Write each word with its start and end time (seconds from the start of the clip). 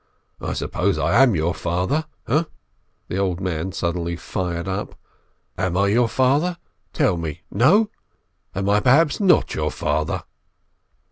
I 0.41 0.53
suppose 0.53 0.97
I 0.97 1.21
am 1.21 1.35
your 1.35 1.53
father, 1.53 2.05
ha?" 2.25 2.45
the 3.07 3.17
old 3.17 3.39
man 3.39 3.71
suddenly 3.71 4.15
fired 4.15 4.67
up. 4.67 4.99
"Am 5.59 5.77
I 5.77 5.89
your 5.89 6.09
father? 6.09 6.57
Tell 6.91 7.17
me— 7.17 7.41
no? 7.51 7.91
Am 8.55 8.67
I 8.67 8.79
perhaps 8.79 9.19
not 9.19 9.53
your 9.53 9.69
father 9.69 10.23